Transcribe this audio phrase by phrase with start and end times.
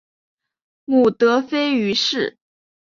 [0.85, 2.39] 母德妃俞氏。